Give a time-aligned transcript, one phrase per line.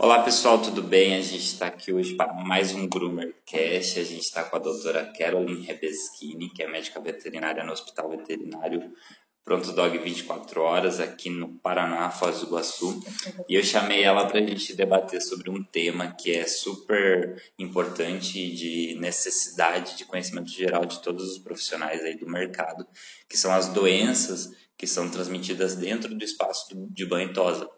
[0.00, 1.16] Olá pessoal, tudo bem?
[1.16, 3.98] A gente está aqui hoje para mais um Groomercast.
[3.98, 8.92] A gente está com a doutora Caroline Rebeschini, que é médica veterinária no Hospital Veterinário
[9.44, 13.02] Pronto Dog 24 Horas, aqui no Paraná, Foz do Iguaçu.
[13.48, 18.54] E eu chamei ela para a gente debater sobre um tema que é super importante
[18.54, 22.86] de necessidade de conhecimento geral de todos os profissionais aí do mercado,
[23.28, 27.68] que são as doenças que são transmitidas dentro do espaço de banho e tosa.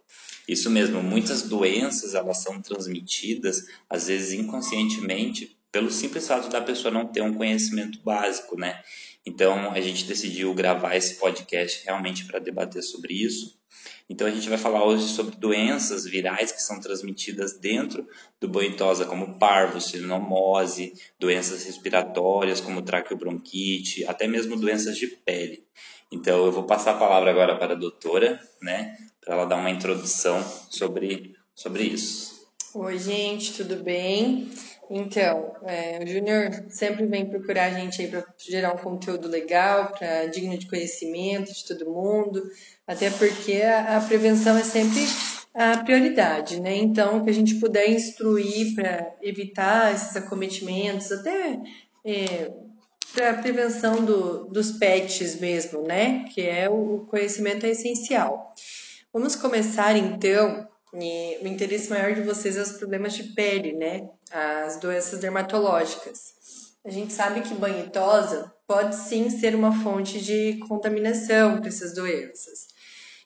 [0.48, 6.92] Isso mesmo, muitas doenças elas são transmitidas, às vezes inconscientemente, pelo simples fato da pessoa
[6.92, 8.82] não ter um conhecimento básico, né?
[9.24, 13.60] Então a gente decidiu gravar esse podcast realmente para debater sobre isso.
[14.08, 18.06] Então a gente vai falar hoje sobre doenças virais que são transmitidas dentro
[18.40, 25.64] do banho tosa, como parvo, sinomose, doenças respiratórias como traqueobronquite, até mesmo doenças de pele.
[26.10, 29.70] Então eu vou passar a palavra agora para a doutora, né, para ela dar uma
[29.70, 32.48] introdução sobre, sobre isso.
[32.74, 34.48] Oi, gente, tudo bem?
[34.88, 39.92] Então, é, o Júnior sempre vem procurar a gente aí para gerar um conteúdo legal,
[39.96, 42.42] para digno de conhecimento de todo mundo,
[42.86, 45.00] até porque a, a prevenção é sempre
[45.54, 46.76] a prioridade, né?
[46.76, 51.60] Então, que a gente puder instruir para evitar esses acometimentos, até
[52.04, 52.52] é,
[53.12, 56.24] para a prevenção do, dos pets mesmo, né?
[56.34, 58.54] Que é o conhecimento é essencial.
[59.12, 60.68] Vamos começar então.
[60.92, 64.08] o interesse maior de vocês é os problemas de pele, né?
[64.30, 66.32] As doenças dermatológicas.
[66.84, 71.66] A gente sabe que banho e tosa pode sim ser uma fonte de contaminação para
[71.66, 72.68] essas doenças.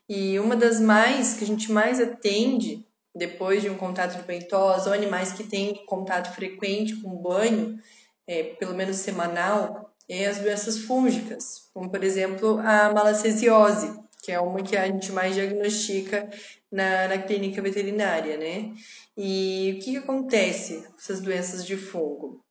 [0.09, 4.41] E uma das mais que a gente mais atende depois de um contato de banho
[4.41, 7.79] e tosa, ou animais que têm contato frequente com banho,
[8.27, 14.41] é, pelo menos semanal, é as doenças fúngicas, como por exemplo a malacesiose, que é
[14.41, 16.29] uma que a gente mais diagnostica
[16.73, 18.73] na, na clínica veterinária, né?
[19.17, 22.43] E o que, que acontece com essas doenças de fungo?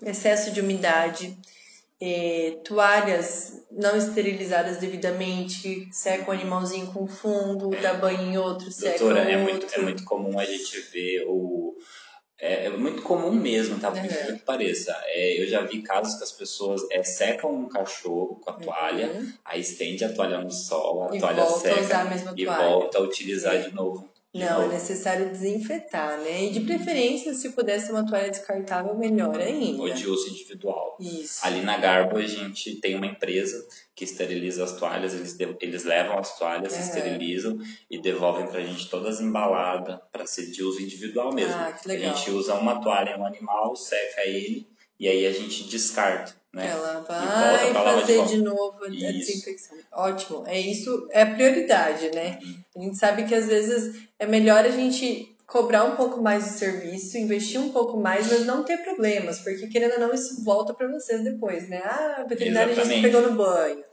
[0.00, 1.36] Excesso de umidade,
[2.00, 8.98] é, toalhas não esterilizadas devidamente, seca o animalzinho com fungo, dá banho em outro, seca
[8.98, 11.76] Doutora, é muito, é muito comum a gente ver o
[12.42, 13.88] é, é muito comum mesmo, tá?
[13.92, 14.36] Por uhum.
[14.36, 14.92] que pareça.
[15.06, 19.12] É, eu já vi casos que as pessoas é, secam um cachorro com a toalha,
[19.12, 19.32] uhum.
[19.44, 23.62] aí estende a toalha no sol, a e toalha seca a e volta a utilizar
[23.62, 24.11] de novo.
[24.34, 26.44] Não, é necessário desinfetar, né?
[26.44, 29.82] E de preferência, se pudesse uma toalha descartável, melhor ainda.
[29.82, 30.96] Ou de uso individual.
[30.98, 31.46] Isso.
[31.46, 33.62] Ali na Garbo a gente tem uma empresa
[33.94, 37.58] que esteriliza as toalhas, eles, eles levam as toalhas, esterilizam
[37.90, 41.54] e devolvem pra gente todas embaladas para ser de uso individual mesmo.
[41.54, 42.12] Ah, que legal.
[42.12, 44.66] A gente usa uma toalha em um animal, seca ele
[44.98, 46.41] e aí a gente descarta.
[46.52, 46.68] Né?
[46.70, 49.78] Ela vai fazer de, de, novo a desinfecção.
[49.90, 50.44] Ótimo.
[50.46, 52.38] É isso, é prioridade, né?
[52.42, 52.56] Uhum.
[52.76, 56.50] A gente sabe que às vezes é melhor a gente cobrar um pouco mais de
[56.50, 60.72] serviço, investir um pouco mais, mas não ter problemas, porque querendo ou não, isso volta
[60.72, 61.82] para vocês depois, né?
[61.84, 63.84] Ah, a veterinária já se pegou no banho.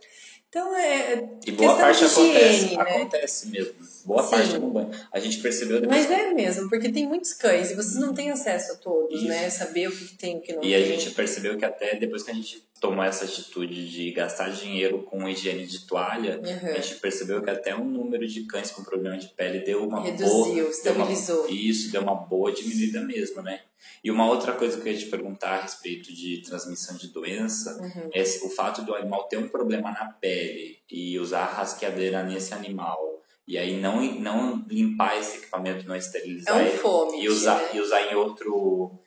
[0.50, 1.14] Então é.
[1.14, 2.82] é e boa parte acontece, higiene, né?
[2.82, 3.74] acontece mesmo.
[4.04, 4.30] Boa Sim.
[4.32, 4.90] parte no banho.
[5.12, 6.08] A gente percebeu depois.
[6.08, 9.48] Mas é mesmo, porque tem muitos cães e vocês não têm acesso a todos, né?
[9.48, 9.60] Isso.
[9.62, 9.66] né?
[9.68, 10.72] Saber o que tem e o que não e tem.
[10.72, 14.50] E a gente percebeu que até depois que a gente tomou essa atitude de gastar
[14.50, 16.72] dinheiro com higiene de toalha, uhum.
[16.72, 20.02] a gente percebeu que até o número de cães com problema de pele deu uma
[20.02, 20.70] Reduziu, boa.
[20.70, 21.36] estabilizou.
[21.36, 23.62] Deu uma, isso, deu uma boa diminuída mesmo, né?
[24.04, 27.78] E uma outra coisa que eu ia te perguntar a respeito de transmissão de doença
[27.82, 28.10] uhum.
[28.14, 32.54] é o fato do animal ter um problema na pele e usar a rasqueadeira nesse
[32.54, 33.20] animal.
[33.48, 37.70] E aí não, não limpar esse equipamento, não esterilizar é um fome, e usar, né?
[37.74, 38.99] e usar em outro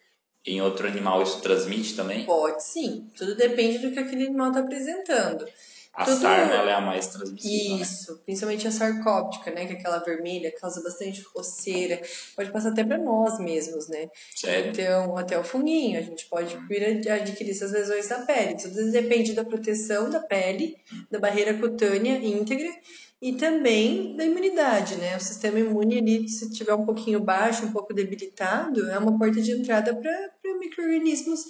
[0.45, 2.25] em outro animal isso transmite também?
[2.25, 3.09] Pode sim.
[3.17, 5.47] Tudo depende do que aquele animal está apresentando.
[5.95, 6.23] A Tudo...
[6.23, 7.77] sarna ela é a mais transmissível.
[7.77, 7.83] Né?
[7.83, 8.19] Isso, né?
[8.25, 9.67] principalmente a sarcóptica, né?
[9.67, 12.01] Que é aquela vermelha, causa bastante coceira.
[12.35, 14.09] Pode passar até para nós mesmos, né?
[14.35, 14.71] Sério?
[14.71, 15.99] Então, até o funguinho.
[15.99, 16.57] A gente pode
[17.11, 18.57] adquirir essas lesões na pele.
[18.57, 20.77] Tudo depende da proteção da pele,
[21.11, 22.71] da barreira cutânea íntegra
[23.23, 25.17] e também da imunidade, né?
[25.17, 29.41] O sistema imune ali, se tiver um pouquinho baixo, um pouco debilitado, é uma porta
[29.41, 31.45] de entrada para micro-organismos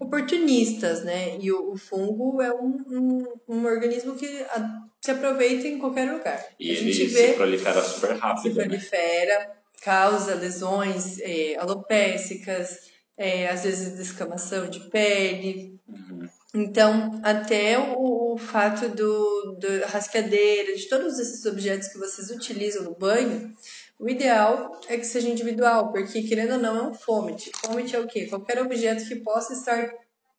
[0.00, 1.38] oportunistas, né?
[1.40, 4.68] E o, o fungo é um, um, um organismo que a,
[5.00, 6.44] se aproveita em qualquer lugar.
[6.58, 9.50] E a ele gente vê, se prolifera super rápido, Se prolifera, né?
[9.80, 15.78] causa lesões é, alopécicas, é, às vezes descamação de pele.
[15.86, 16.26] Uhum.
[16.54, 19.68] Então, até o, o fato do, do
[20.74, 23.54] de todos esses objetos que vocês utilizam no banho,
[23.98, 27.52] o ideal é que seja individual, porque querendo ou não é um fomit.
[27.56, 28.26] Fomit é o quê?
[28.26, 29.86] Qualquer objeto que possa estar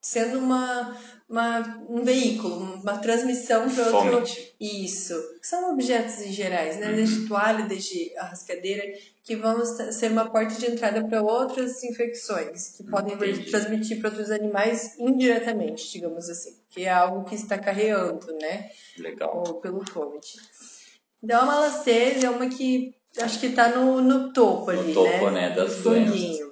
[0.03, 0.97] sendo uma,
[1.29, 4.11] uma um veículo, uma transmissão para outro.
[4.11, 4.55] Fomit.
[4.59, 5.15] Isso.
[5.41, 6.91] São objetos em gerais, né?
[6.91, 8.83] Desde toalha, desde a rascadeira,
[9.23, 13.49] que vão ser uma porta de entrada para outras infecções que podem Entendi.
[13.49, 18.69] transmitir para outros animais indiretamente, digamos assim, que é algo que está carreando, né?
[18.99, 19.43] Legal.
[19.47, 20.27] Ou pelo vômito.
[21.23, 25.29] Então a malacese é uma que acho que está no, no topo No ali, topo,
[25.29, 25.49] né?
[25.49, 26.51] né, das No fundinho.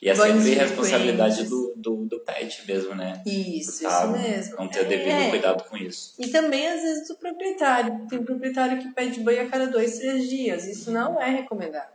[0.00, 3.20] E é sempre responsabilidade do, do, do pet mesmo, né?
[3.26, 4.04] Isso, Tá?
[4.04, 4.56] isso mesmo.
[4.56, 5.30] Não ter devido É.
[5.30, 6.14] cuidado com isso.
[6.18, 8.06] E também, às vezes, do proprietário.
[8.08, 10.64] Tem proprietário que pede banho a cada dois, três dias.
[10.64, 11.90] Isso não é recomendado.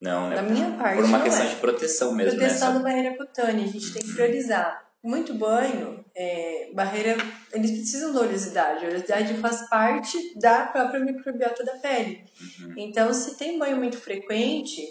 [0.00, 0.36] Não, né?
[0.36, 1.48] Da minha parte, Por uma questão é.
[1.48, 2.78] de proteção mesmo, Proteção né?
[2.78, 4.88] da barreira cutânea, a gente tem que priorizar.
[5.02, 7.16] Muito banho, é, barreira,
[7.52, 8.84] eles precisam da oleosidade.
[8.84, 12.24] A oleosidade faz parte da própria microbiota da pele.
[12.60, 12.74] Uhum.
[12.76, 14.82] Então, se tem banho muito frequente,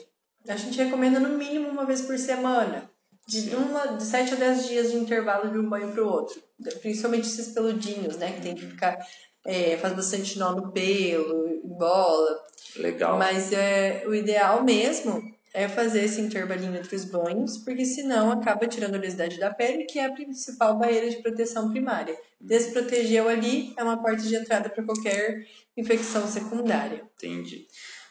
[0.47, 2.89] a gente recomenda no mínimo uma vez por semana.
[3.29, 6.41] De, uma, de 7 a 10 dias de intervalo de um banho para o outro.
[6.81, 8.33] Principalmente esses peludinhos, né?
[8.33, 8.97] Que tem que ficar.
[9.45, 12.39] é, faz bastante nó no pelo, bola.
[12.75, 13.17] Legal.
[13.17, 15.21] Mas é, o ideal mesmo
[15.53, 19.85] é fazer esse intervalinho entre os banhos, porque senão acaba tirando a oleosidade da pele,
[19.85, 22.15] que é a principal barreira de proteção primária.
[22.39, 25.45] Desprotegeu ali é uma porta de entrada para qualquer
[25.75, 27.03] infecção secundária.
[27.17, 27.65] Entendi.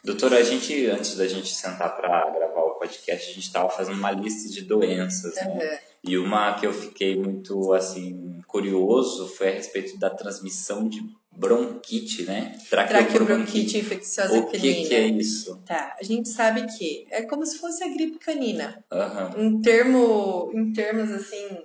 [0.05, 3.97] Doutora, a gente, antes da gente sentar para gravar o podcast, a gente estava fazendo
[3.97, 5.47] uma lista de doenças, né?
[5.47, 5.79] Uhum.
[6.05, 11.03] E uma que eu fiquei muito, assim, curioso foi a respeito da transmissão de
[11.33, 12.57] bronquite, né?
[12.69, 14.89] Traqueobronquite infecciosa O que, canina.
[14.89, 15.63] que é isso?
[15.67, 18.85] Tá, a gente sabe que é como se fosse a gripe canina.
[18.91, 19.31] Aham.
[19.37, 21.59] Em, termo, em termos assim,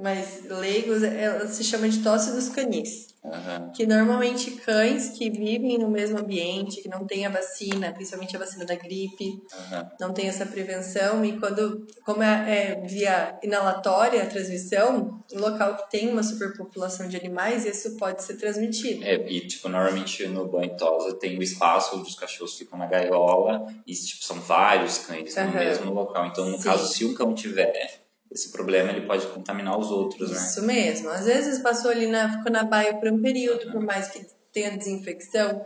[0.00, 3.10] mais leigos, ela se chama de tosse dos canis.
[3.22, 3.70] Aham.
[3.74, 8.38] Que normalmente cães que vivem no mesmo ambiente, que não tem a vacina, principalmente a
[8.38, 9.90] vacina da gripe, Aham.
[10.00, 15.76] não tem essa prevenção e quando, como é, é via inalatória a transmissão, em local
[15.76, 19.04] que tem uma superpopulação de animais, isso pode ser transmitido.
[19.04, 22.86] É, e tipo, normalmente no banho tosa tem o espaço onde os cachorros ficam na
[22.86, 25.58] gaiola e tipo, são vários cães no Aham.
[25.58, 26.26] mesmo local.
[26.26, 26.64] Então, no Sim.
[26.64, 27.99] caso, se um cão tiver
[28.30, 30.36] esse problema, ele pode contaminar os outros, né?
[30.36, 31.08] Isso mesmo.
[31.10, 34.76] Às vezes passou ali na, ficou na baia por um período, por mais que tenha
[34.76, 35.64] desinfecção,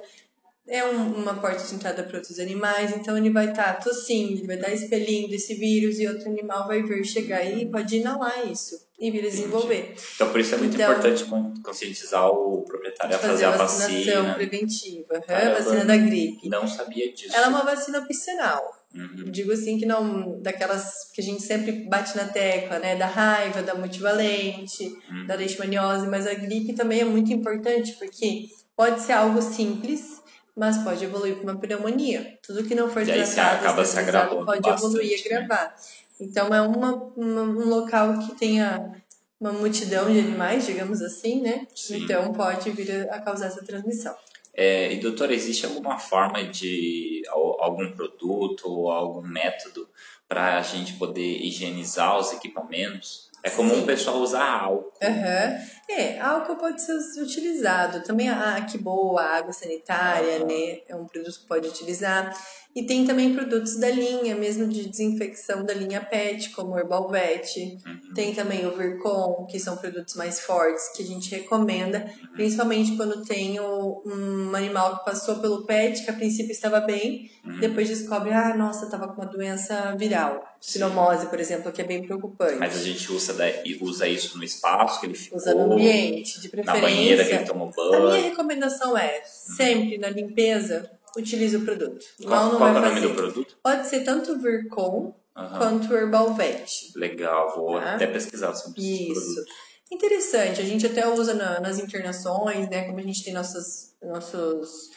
[0.66, 4.46] é um- uma porta de entrada para outros animais, então ele vai estar tossindo, ele
[4.46, 8.80] vai estar expelindo esse vírus e outro animal vai vir chegar e pode inalar isso
[8.98, 9.94] e vir a desenvolver.
[10.14, 13.48] Então, por isso é muito Então- importante con- conscientizar o proprietário a fazer, Fazer a
[13.48, 14.34] a vacinação vacina.
[14.36, 15.58] preventiva, Caramba.
[15.60, 16.48] vacina da gripe.
[16.48, 17.36] Não sabia disso.
[17.36, 18.83] Ela é uma vacina opcional.
[18.94, 19.30] Uhum.
[19.30, 22.94] Digo assim que não daquelas que a gente sempre bate na tecla, né?
[22.96, 25.26] Da raiva, da multivalente, Uhum.
[25.26, 30.22] da leishmaniose, mas a gripe também é muito importante porque pode ser algo simples,
[30.56, 32.38] mas pode evoluir para uma pneumonia.
[32.46, 35.36] Tudo que não for E se tratado, acaba se agravando pode bastante, evoluir e né?
[35.36, 35.74] agravar.
[36.20, 38.92] Então é uma, uma- um local que tenha
[39.40, 41.66] uma multidão de animais, digamos assim, né?
[41.74, 42.04] Sim.
[42.04, 44.14] Então pode vir a causar essa transmissão.
[44.56, 49.88] É, e doutora, existe alguma forma de al- algum produto ou algum método
[50.28, 53.30] para a gente poder higienizar os equipamentos?
[53.42, 53.82] É comum Sim.
[53.82, 54.92] o pessoal usar álcool.
[55.02, 55.58] Aham.
[55.88, 58.02] É, álcool pode ser utilizado.
[58.04, 60.78] Também a que boa, a água sanitária, né?
[60.88, 62.34] É um produto que pode utilizar.
[62.74, 67.78] E tem também produtos da linha, mesmo de desinfecção da linha PET, como o Herbalvet.
[67.86, 68.14] Uhum.
[68.14, 73.24] Tem também o Vircon, que são produtos mais fortes, que a gente recomenda, principalmente quando
[73.24, 77.60] tem o- um animal que passou pelo PET, que a princípio estava bem, Uhum.
[77.60, 80.42] depois descobre, ah, nossa, estava com uma doença viral.
[80.60, 80.72] Sim.
[80.80, 82.56] Sinomose, por exemplo, que é bem preocupante.
[82.56, 83.44] Mas a gente usa, da-
[83.82, 87.34] usa isso no espaço que ele ficou, Usa no ambiente, de na banheira que preferência.
[87.34, 88.22] ele tomou A minha banho.
[88.30, 92.04] recomendação é, sempre na limpeza, utilize o produto.
[92.22, 93.56] Qual, não qual vai é o nome do produto?
[93.62, 95.58] Pode ser tanto Vircon Aham.
[95.58, 96.92] quanto o Herbalvet.
[96.96, 97.94] Legal, vou Tá.
[97.94, 99.44] até pesquisar sobre Isso.
[99.92, 102.84] Interessante, a gente até usa na- nas internações, né?
[102.86, 104.88] Como a gente tem nossas, nossas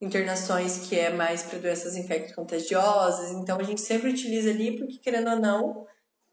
[0.00, 5.30] internações que é mais para doenças infecto-contagiosas, então a gente sempre utiliza ali, porque querendo
[5.30, 5.86] ou não,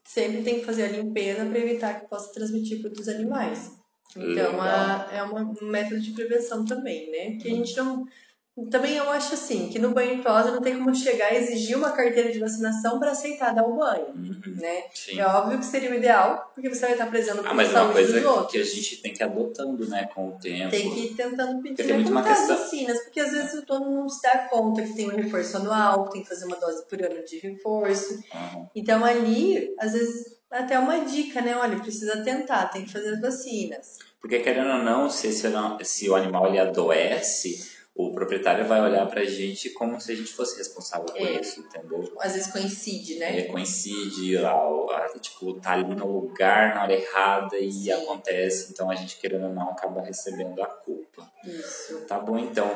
[0.05, 3.71] sempre tem que fazer a limpeza para evitar que possa transmitir para outros animais.
[4.17, 7.37] Então a- é uma- um método de prevenção também, né?
[7.41, 8.05] Que a gente não.
[8.69, 11.89] Também eu acho assim, que no banho tosa não tem como chegar e exigir uma
[11.91, 14.41] carteira de vacinação para aceitar dar o banho, Uhum.
[14.57, 14.83] né?
[14.93, 15.19] Sim.
[15.19, 17.91] É óbvio que seria o ideal, porque você vai estar prezando Ah, mas é uma
[17.91, 20.69] coisa dos que a gente tem que ir adotando, né, com o tempo.
[20.69, 24.07] Tem que ir tentando pedir tem muito as vacinas, porque às vezes o dono não
[24.07, 27.01] se dá conta que tem um reforço anual, que tem que fazer uma dose por
[27.03, 28.19] ano de reforço.
[28.31, 28.69] Aham.
[28.75, 31.55] Então ali, às vezes, até uma dica, né?
[31.55, 33.97] Olha, precisa tentar, tem que fazer as vacinas.
[34.21, 35.47] Porque querendo ou não, se, esse
[35.83, 40.33] se o animal ele adoece, o proprietário vai olhar pra gente como se a gente
[40.33, 41.39] fosse responsável por É.
[41.41, 42.11] isso, entendeu?
[42.19, 43.39] Às vezes coincide, né?
[43.39, 47.91] É, coincide, a- tipo, tá ali no lugar na hora errada e Sim.
[47.91, 51.29] acontece, então a gente querendo ou não acaba recebendo a culpa.
[51.45, 51.99] Isso.
[52.07, 52.69] Tá bom então.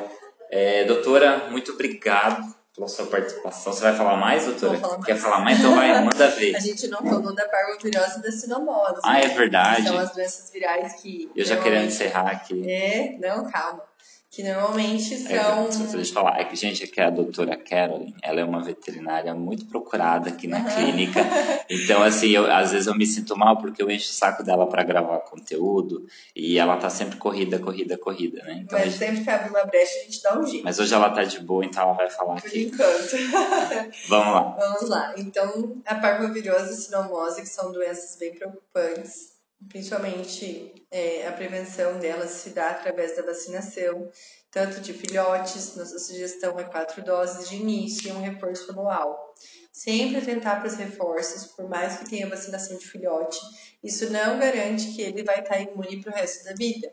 [0.50, 3.72] É, doutora, muito obrigado pela sua participação.
[3.72, 4.78] Você vai falar mais, doutora?
[4.78, 5.06] Vou falar mais.
[5.06, 5.58] Quer falar mais?
[5.58, 6.54] Então vai, manda ver.
[6.54, 9.00] A gente não falou da parvovirose e da sinomose.
[9.02, 9.34] Ah, é né?
[9.34, 9.82] verdade.
[9.82, 11.30] Que são as doenças virais que.
[11.34, 12.70] Eu já querendo encerrar aqui.
[12.70, 13.82] É, não, calma.
[14.30, 15.68] Que normalmente É, são.
[15.68, 19.34] deixa eu falar, é que, gente, aqui é a doutora Carolyn, ela é uma veterinária
[19.34, 20.68] muito procurada aqui na Aham.
[20.74, 21.20] clínica.
[21.70, 24.66] Então, assim, eu, às vezes eu me sinto mal porque eu encho o saco dela
[24.66, 28.60] para gravar conteúdo e ela tá sempre corrida, corrida, corrida, né?
[28.64, 30.64] Então, Mas gente- sempre que abre uma brecha, a gente dá um jeito.
[30.64, 32.70] mas hoje ela tá de boa, então ela vai falar Por aqui.
[32.72, 33.16] enquanto.
[34.08, 34.56] Vamos lá.
[34.58, 35.14] Vamos lá.
[35.18, 39.32] Então, a parvovirose e sinomose, que são doenças bem preocupantes,
[39.66, 44.10] principalmente é, a prevenção delas se dá através da vacinação,
[44.50, 49.34] tanto de filhotes, nossa sugestão é quatro doses de início e um reforço anual.
[49.72, 53.38] Sempre atentar para os reforços, por mais que tenha vacinação de filhote,
[53.82, 56.92] isso não garante que ele vai estar imune para o resto da vida.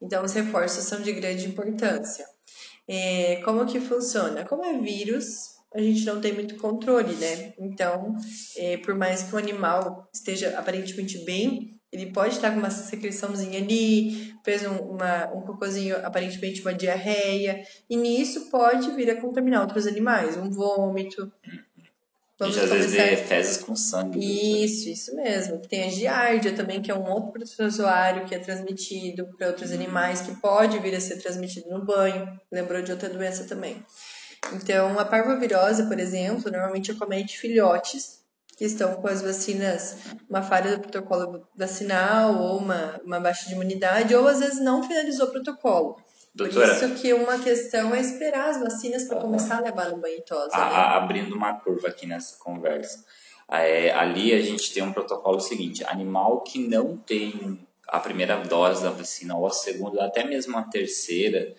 [0.00, 2.26] Então, os reforços são de grande importância.
[2.88, 4.44] É, como que funciona?
[4.44, 7.54] Como é vírus, a gente não tem muito controle, né?
[7.58, 8.16] Então,
[8.56, 13.58] é, por mais que o animal esteja aparentemente bem, ele pode estar com uma secreçãozinha
[13.58, 19.62] ali, fez um, uma, um cocôzinho, aparentemente uma diarreia, e nisso pode vir a contaminar
[19.62, 21.32] outros animais, um vômito.
[22.38, 24.18] A gente às vezes vê fezes com sangue.
[24.64, 25.58] Isso, isso mesmo.
[25.58, 30.20] Tem a giardia também, que é um outro protozoário que é transmitido para outros animais,
[30.20, 32.38] que pode vir a ser transmitido no banho.
[32.52, 33.82] Lembrou de outra doença também.
[34.52, 38.25] Então, a parvovirose, por exemplo, normalmente acomete filhotes
[38.56, 39.98] que estão com as vacinas,
[40.28, 44.82] uma falha do protocolo vacinal ou uma, uma baixa de imunidade, ou às vezes não
[44.82, 45.96] finalizou o protocolo.
[46.34, 49.20] Doutora, Por isso que uma questão é esperar as vacinas para Ah.
[49.20, 50.76] começar a levar no banho tosa, a- né?
[50.96, 53.04] abrindo uma curva aqui nessa conversa.
[53.50, 58.82] É, ali a gente tem um protocolo seguinte: animal que não tem a primeira dose
[58.82, 61.54] da vacina ou a segunda, até mesmo a terceira,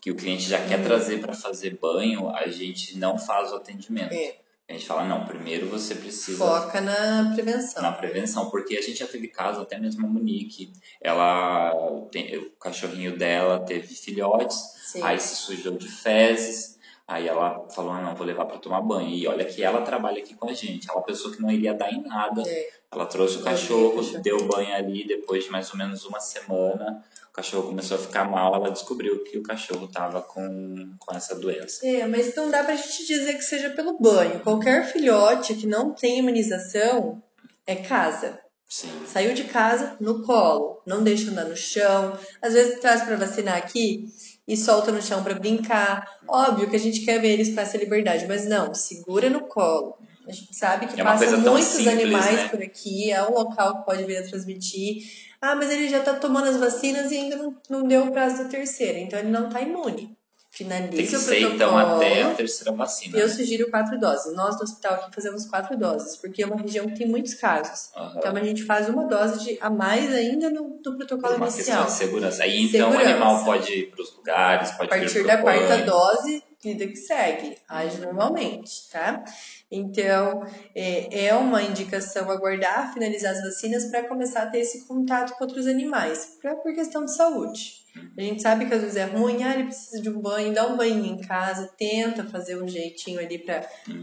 [0.00, 4.14] que o cliente já quer trazer para fazer banho, a gente não faz o atendimento.
[4.14, 4.36] É.
[4.68, 7.82] A gente fala, não, primeiro você precisa Foca na prevenção.
[7.82, 10.70] na prevenção, porque a gente já teve casos, até mesmo a Monique,
[11.00, 11.72] ela
[12.12, 15.02] tem, o cachorrinho dela teve filhotes, Sim.
[15.02, 19.08] aí se sujou de fezes, aí ela falou, ah, não, vou levar para tomar banho.
[19.08, 21.90] E olha que ela trabalha aqui com a gente, ela pensou que não iria dar
[21.90, 22.42] em nada.
[22.46, 22.68] É.
[22.92, 27.02] Ela trouxe o cachorro, deu banho ali, depois de mais ou menos uma semana,
[27.38, 31.86] cachorro começou a ficar mal, ela descobriu que o cachorro estava com, com essa doença.
[31.86, 34.40] É, mas não dá pra gente dizer que seja pelo banho.
[34.40, 37.22] Qualquer filhote que não tem imunização
[37.64, 38.40] é casa.
[38.68, 38.90] Sim.
[39.06, 42.18] Saiu de casa no colo, não deixa andar no chão.
[42.42, 44.06] Às vezes traz pra vacinar aqui
[44.46, 46.18] e solta no chão pra brincar.
[46.26, 49.96] Óbvio que a gente quer ver eles com essa liberdade, mas não, segura no colo.
[50.26, 52.48] A gente sabe que É passam muitos simples, animais né?
[52.48, 55.27] por aqui, é um local que pode vir a transmitir.
[55.40, 58.42] Ah, mas ele já tá tomando as vacinas e ainda não, não deu o prazo
[58.42, 60.16] da terceira, então ele não tá imune.
[60.50, 61.54] Finaliza Tem que o ser protocolo.
[61.54, 63.18] então até a terceira vacina.
[63.18, 63.32] Eu né?
[63.32, 64.34] sugiro quatro doses.
[64.34, 67.90] Nós no hospital aqui fazemos quatro doses, porque é uma região que tem muitos casos.
[68.16, 71.84] Então a gente faz uma dose de, a mais ainda no, Por protocolo uma inicial.
[71.84, 72.42] questão de segurança.
[72.42, 72.98] Aí então Segurança.
[72.98, 76.86] o animal pode ir para os lugares, A pode partir vir da quarta dose, vida
[76.86, 79.24] que segue, age normalmente, tá?
[79.70, 85.36] Então, é, é uma indicação aguardar finalizar as vacinas para começar a ter esse contato
[85.36, 87.77] com outros animais, pra, por questão de saúde.
[88.16, 90.66] A gente sabe que às vezes é ruim, ah, ele precisa de um banho, dá
[90.66, 93.60] um banho em casa, tenta fazer um jeitinho ali para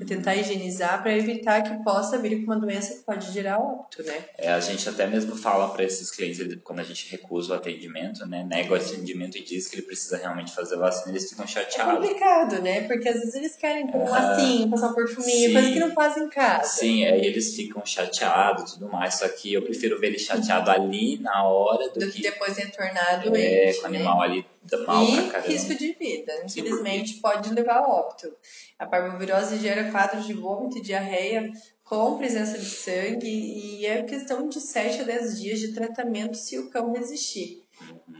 [0.07, 4.25] tentar higienizar, para evitar que possa vir com uma doença que pode gerar óbito, né?
[4.37, 8.25] É, a gente até mesmo fala para esses clientes, quando a gente recusa o atendimento,
[8.25, 11.47] né, nega o atendimento e diz que ele precisa realmente fazer vacina, eles ficam É
[11.47, 11.93] chateados.
[12.07, 12.81] complicado, né?
[12.87, 15.53] Porque às vezes eles querem um Ah, lacinho, passar um perfuminho, sim.
[15.53, 16.67] coisa que não fazem em casa.
[16.79, 20.69] Sim, aí eles ficam chateados e tudo mais, só que eu prefiro ver ele chateado
[20.71, 23.97] ali na hora do Do que que depois retornar é, doente, com o né?
[23.97, 25.47] animal ali dá mal pra E caramba.
[25.47, 26.33] risco de vida.
[26.45, 28.33] Infelizmente, pode levar a óbito.
[28.77, 31.51] A parvovirose gera quadros de vômito e diarreia
[31.83, 36.57] com presença de sangue e é questão de 7 a 10 dias de tratamento se
[36.57, 37.63] o cão resistir.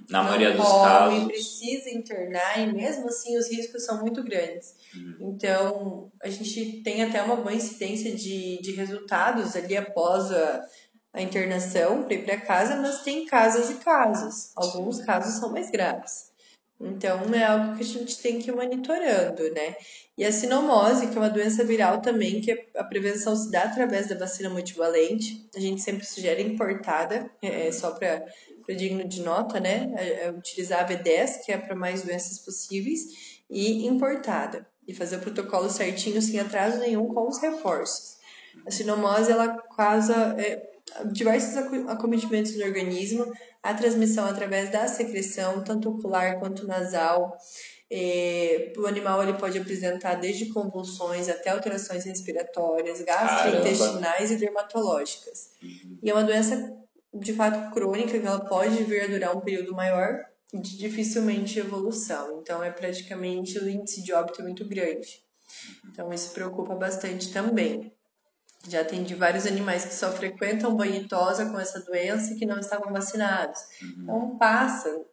[0.10, 4.76] Na Não maioria dos casos, precisa internar e mesmo assim os riscos são muito grandes.
[4.94, 5.32] Uhum.
[5.34, 10.66] Então, a gente tem até uma boa incidência de, de resultados ali após a,
[11.16, 14.52] a internação para ir para casa, mas tem casos e casos.
[14.56, 16.36] Alguns casos são mais graves.
[16.80, 19.78] Então, é algo que a gente tem que ir monitorando, né?
[20.18, 24.08] E a sinomose, que é uma doença viral também, que a prevenção se dá através
[24.10, 25.48] da vacina multivalente.
[25.56, 28.26] A gente sempre sugere importada, é só para
[28.76, 29.94] digno de nota, né?
[29.98, 34.68] É, é utilizar a V10, que é para mais doenças possíveis, e importada.
[34.86, 38.18] E fazer o protocolo certinho, sem atraso nenhum, com os reforços.
[38.68, 40.75] A sinomose, ela causa é,
[41.12, 47.38] diversos aco- acometimentos no organismo, a transmissão através da secreção, tanto ocular quanto nasal.
[47.90, 55.52] É, o animal ele pode apresentar desde convulsões até alterações respiratórias, gastrointestinais e dermatológicas.
[55.62, 56.00] Uhum.
[56.02, 56.76] E é uma doença
[57.14, 60.20] de fato crônica que ela pode vir a durar um período maior
[60.54, 62.40] de dificilmente evolução.
[62.42, 65.24] Então é praticamente o índice de óbito muito grande.
[65.90, 67.95] Então isso preocupa bastante também.
[68.68, 72.46] Já atendi vários animais que só frequentam banho e tosa com essa doença e que
[72.46, 73.60] não estavam vacinados.
[73.82, 74.04] Uhum.
[74.04, 75.06] Então passa,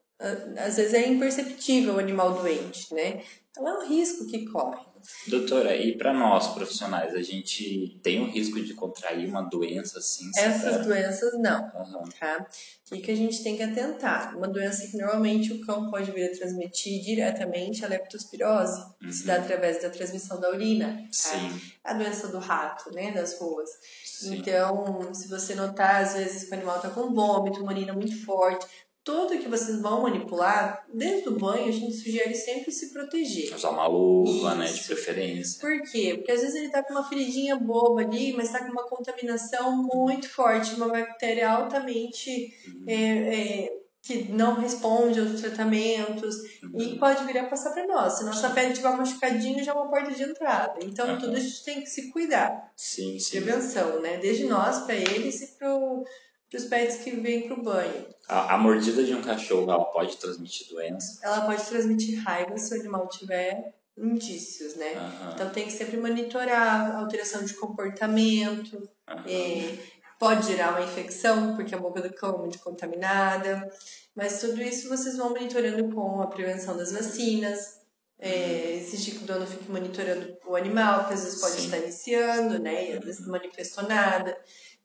[0.58, 3.22] às vezes é imperceptível o animal doente, né?
[3.50, 4.91] Então é um risco que corre.
[5.26, 10.30] Doutora, e para nós profissionais, a gente tem o risco de contrair uma doença assim?
[10.36, 12.08] Essas doenças não, uhum.
[12.18, 12.46] tá?
[12.90, 14.36] O que, que a gente tem que atentar?
[14.36, 19.08] Uma doença que normalmente o cão pode vir a transmitir diretamente é a leptospirose, uhum.
[19.08, 20.96] que se dá através da transmissão da urina.
[20.96, 21.08] Tá?
[21.10, 21.60] Sim.
[21.82, 23.70] A doença do rato, né, das ruas.
[24.04, 24.36] Sim.
[24.36, 28.24] Então, se você notar, às vezes, que o animal está com vômito, uma urina muito
[28.24, 28.66] forte,
[29.04, 33.54] tudo que vocês vão manipular, desde o banho, a gente sugere sempre se proteger.
[33.54, 35.60] Usar uma luva, né, de preferência.
[35.60, 36.14] Por quê?
[36.16, 39.88] Porque às vezes ele tá com uma feridinha boba ali, mas tá com uma contaminação
[39.92, 42.84] muito forte, uma bactéria altamente uhum.
[42.86, 46.80] é, é, que não responde aos tratamentos uhum.
[46.80, 48.14] e pode vir a passar para nós.
[48.14, 50.78] Se nossa pele tiver machucadinha, já é uma porta de entrada.
[50.80, 51.18] Então, uhum.
[51.18, 52.72] tudo a gente tem que se cuidar.
[52.76, 53.40] Sim, sim.
[53.40, 54.18] Prevenção, né?
[54.18, 56.04] Desde nós para eles e pro
[56.52, 58.06] para os pets que vêm para o banho.
[58.28, 61.18] A, a, mordida de um cachorro, ela pode transmitir doença?
[61.22, 64.92] Ela pode transmitir raiva se o animal tiver indícios, né?
[64.94, 65.32] Uhum.
[65.32, 69.24] Então tem que sempre monitorar a alteração de comportamento, uhum.
[69.26, 69.78] é,
[70.18, 73.70] pode gerar uma infecção, porque a boca do cão é muito contaminada,
[74.14, 77.81] mas tudo isso vocês vão monitorando com a prevenção das vacinas,
[78.24, 81.64] é, que o dono fique monitorando o animal, porque às vezes pode Sim.
[81.64, 82.90] estar iniciando, né?
[82.90, 84.36] E às vezes não manifestou nada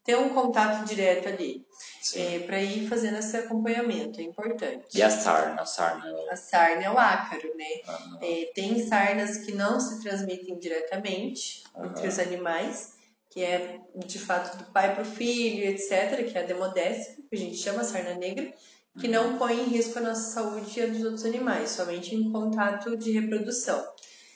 [0.08, 1.67] ter um contato direto ali.
[2.15, 4.98] É, para ir fazendo esse acompanhamento, é importante.
[4.98, 5.62] E a sarna?
[5.62, 7.65] A sarna, é a sarna é o ácaro, né?
[7.86, 8.20] Uhum.
[8.22, 11.88] É, tem sarnas que não se transmitem diretamente uhum.
[11.88, 12.94] entre os animais,
[13.29, 17.35] que é de fato do pai para o filho, etc., que é a demodécima, que
[17.35, 18.53] a gente chama sarna negra,
[19.00, 22.31] que não põe em risco a nossa saúde e a dos outros animais, somente em
[22.31, 23.86] contato de reprodução.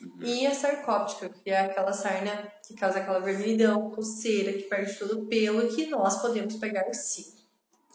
[0.01, 0.23] Uhum.
[0.23, 5.21] E a sarcóptica, que é aquela sarna que causa aquela vermelhidão, coceira, que perde todo
[5.21, 7.25] o pelo, que nós podemos pegar sim.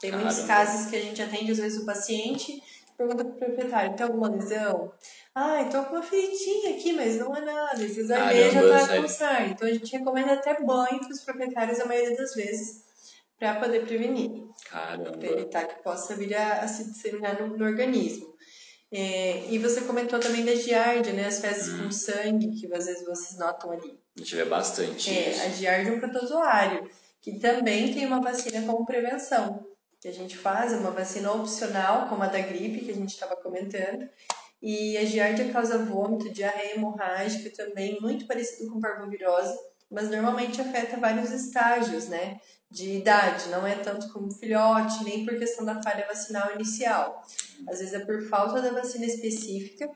[0.00, 0.30] Tem Caramba.
[0.30, 2.62] muitos casos que a gente atende, às vezes, o paciente
[2.96, 4.92] pergunta pro proprietário, tem alguma lesão?
[5.34, 7.82] Ah, estou com uma feridinha aqui, mas não é nada.
[7.82, 9.48] Esse olhei já tá com sarna.
[9.48, 12.85] Então a gente recomenda até banho para os proprietários a maioria das vezes
[13.38, 14.30] para poder prevenir.
[14.70, 15.12] Caramba.
[15.12, 18.34] Para evitar que possa vir a, a se disseminar no, no organismo.
[18.90, 21.26] É, e você comentou também da giardia, né?
[21.26, 21.84] As fezes hum.
[21.84, 23.98] com sangue, que às vezes vocês notam ali.
[24.16, 25.42] A gente vê bastante é, isso.
[25.42, 29.66] A giardia é um protozoário, que também tem uma vacina como prevenção.
[30.00, 33.10] Que a gente faz, é uma vacina opcional, como a da gripe, que a gente
[33.10, 34.08] estava comentando.
[34.62, 39.54] E a giardia causa vômito, diarreia hemorrágica também, muito parecido com parvovirose,
[39.90, 42.40] mas normalmente afeta vários estágios, né?
[42.70, 47.24] De idade, não é tanto como filhote, nem por questão da falha vacinal inicial.
[47.68, 49.90] Às vezes é por falta da vacina específica.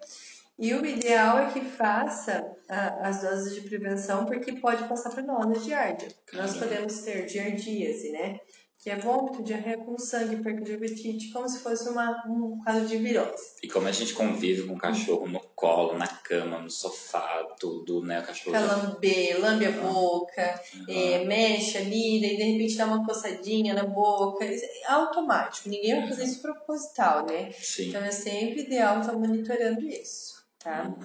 [0.59, 5.23] E o ideal é que faça a, as doses de prevenção, porque pode passar para
[5.23, 6.09] nós a giardia.
[6.35, 8.39] Nós podemos ter giardíase, né?
[8.81, 12.89] Que é vômito, diarreia com sangue, perca de apetite, como se fosse uma, um quadro
[12.89, 13.57] de virose.
[13.63, 18.03] E como a gente convive com o cachorro no colo, na cama, no sofá, tudo,
[18.03, 18.21] né?
[18.21, 18.53] O cachorro.
[18.53, 20.85] Pra lamber, lambe a boca, uhum.
[20.89, 24.47] é, mexe ali, daí de repente dá uma coçadinha na boca.
[24.47, 27.53] É automático, ninguém vai fazer isso proposital, né?
[27.53, 27.91] Sim.
[27.91, 30.85] Então é sempre ideal estar monitorando isso, tá?
[30.85, 31.05] Uhum.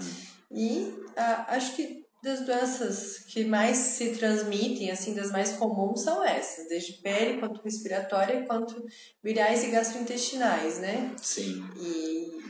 [0.49, 6.25] E ah, acho que das doenças que mais se transmitem, assim, das mais comuns são
[6.25, 8.83] essas, desde pele, quanto respiratória, quanto
[9.23, 11.13] virais e gastrointestinais, né?
[11.21, 11.63] Sim.
[11.79, 12.43] E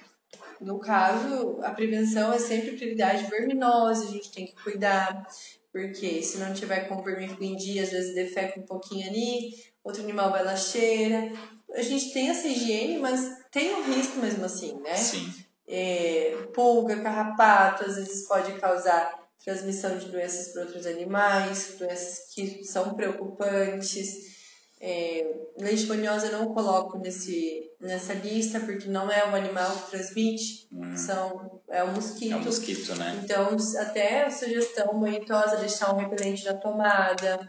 [0.61, 5.27] no caso, a prevenção é sempre prioridade verminose, a gente tem que cuidar,
[5.73, 9.51] porque se não tiver com vermífugo em dia, às vezes defeca um pouquinho ali,
[9.83, 11.33] outro animal vai lá cheira.
[11.73, 14.95] A gente tem essa higiene, mas tem um risco mesmo assim, né?
[14.95, 15.33] Sim.
[15.67, 22.63] É, pulga, carrapato, às vezes pode causar transmissão de doenças para outros animais, doenças que
[22.63, 24.33] são preocupantes.
[24.81, 25.23] É,
[25.57, 30.97] leishmaniose eu não coloco nesse, nessa lista porque não é o animal que transmite, hum.
[30.97, 32.33] são, é o mosquito.
[32.33, 33.21] É o mosquito, né?
[33.23, 37.39] Então, até a sugestão banhosa deixar um repelente na tomada,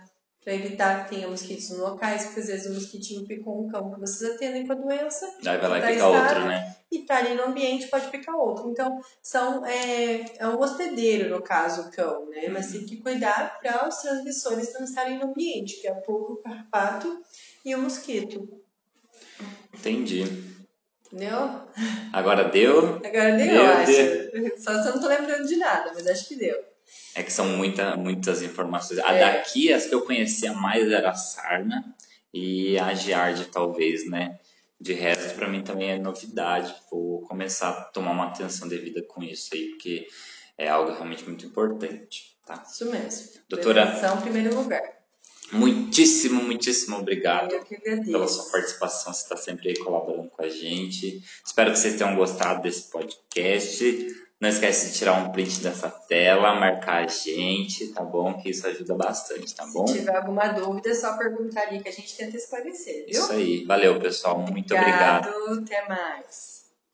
[0.46, 3.92] para evitar que tenha mosquitos nos locais, porque às vezes o mosquitinho picou um cão
[3.92, 5.26] que vocês atendem com a doença.
[5.44, 6.76] Aí vai lá e pica outro, né?
[6.88, 8.70] E tá ali no ambiente, pode picar outro.
[8.70, 12.44] Então, são, é, é um hospedeiro, no caso, o cão, né?
[12.46, 12.52] Uhum.
[12.52, 16.34] Mas tem que cuidar para os transmissores não estarem no ambiente, que é o pulgo,
[16.34, 17.20] o carpato
[17.64, 18.48] e o mosquito.
[19.74, 20.22] Entendi.
[21.06, 21.60] Entendeu?
[22.12, 23.00] Agora deu?
[23.04, 23.92] Agora deu, Meu eu acho.
[23.92, 24.62] Deus.
[24.62, 26.56] Só se eu não tô lembrando de nada, mas acho que deu.
[27.16, 28.98] É que são muita, muitas informações.
[29.00, 29.20] A É.
[29.20, 31.94] daqui, as que eu conhecia mais era a Sarna
[32.32, 34.38] e a Giard, talvez, né?
[34.78, 36.74] De resto, pra mim também é novidade.
[36.90, 40.06] Vou começar a tomar uma atenção devida com isso aí, porque
[40.58, 42.62] é algo realmente muito importante, tá?
[42.70, 43.40] Isso mesmo.
[43.48, 44.82] Doutora- Prevenção em primeiro lugar.
[45.52, 47.54] Muitíssimo, muitíssimo obrigado
[48.04, 49.12] pela sua participação.
[49.14, 51.22] Você está sempre aí colaborando com a gente.
[51.46, 54.25] Espero que vocês tenham gostado desse podcast.
[54.38, 58.34] Não esquece de tirar um print dessa tela, marcar a gente, tá bom?
[58.34, 59.86] Que isso ajuda bastante, tá bom?
[59.86, 63.22] Se tiver alguma dúvida, é só perguntar ali que a gente tenta esclarecer, viu?
[63.22, 63.64] Isso aí.
[63.64, 64.38] Valeu, pessoal.
[64.38, 65.30] Muito obrigado.
[65.62, 66.55] Até mais.